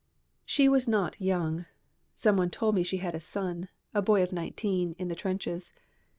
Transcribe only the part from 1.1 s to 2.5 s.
young. Some one